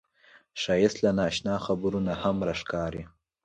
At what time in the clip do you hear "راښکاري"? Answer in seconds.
2.47-3.03